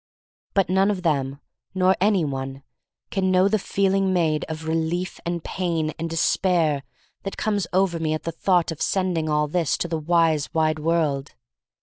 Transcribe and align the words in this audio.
But 0.55 0.67
none 0.67 0.89
of 0.89 1.03
them, 1.03 1.39
nor 1.75 1.95
any 2.01 2.25
one, 2.25 2.63
can 3.11 3.29
know 3.29 3.47
the 3.47 3.59
feeling 3.59 4.11
made 4.11 4.45
of 4.49 4.67
relief 4.67 5.19
and 5.27 5.43
pain 5.43 5.93
and 5.99 6.09
despair 6.09 6.81
that 7.21 7.37
comes 7.37 7.67
over 7.71 7.99
me 7.99 8.15
at 8.15 8.23
the 8.23 8.31
thought 8.31 8.71
of 8.71 8.81
sending 8.81 9.29
all 9.29 9.47
this 9.47 9.77
to 9.77 9.87
the 9.87 9.99
wise 9.99 10.51
wide 10.55 10.79
world. 10.79 11.35